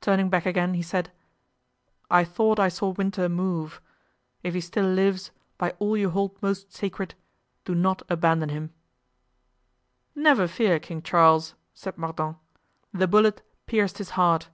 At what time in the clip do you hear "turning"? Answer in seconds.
0.00-0.30